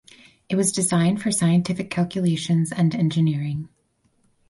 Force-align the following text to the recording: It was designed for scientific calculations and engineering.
It 0.49 0.55
was 0.55 0.71
designed 0.71 1.21
for 1.21 1.31
scientific 1.31 1.91
calculations 1.91 2.71
and 2.71 2.95
engineering. 2.95 3.69